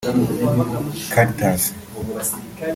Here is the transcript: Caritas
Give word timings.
Caritas 1.13 1.61